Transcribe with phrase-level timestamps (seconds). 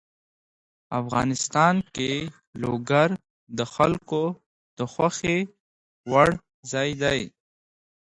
[0.99, 2.11] افغانستان کې
[2.61, 3.09] لوگر
[3.57, 4.23] د خلکو
[4.77, 5.37] د خوښې
[6.11, 6.29] وړ
[6.71, 7.21] ځای دی.